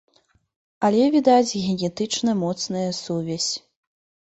[0.89, 3.51] Але, відаць, генетычна моцная сувязь.